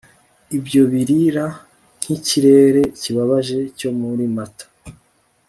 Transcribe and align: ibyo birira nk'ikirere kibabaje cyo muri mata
ibyo 0.57 0.81
birira 0.91 1.45
nk'ikirere 1.99 2.81
kibabaje 2.99 3.57
cyo 3.79 3.89
muri 3.99 4.23
mata 4.35 4.65